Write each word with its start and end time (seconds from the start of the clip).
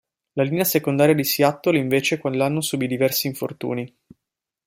La 0.33 0.41
linea 0.41 0.63
secondaria 0.63 1.13
di 1.13 1.23
Seattle 1.23 1.77
invece 1.77 2.17
quell'anno 2.17 2.59
subì 2.61 2.87
diversi 2.87 3.27
infortuni. 3.27 3.97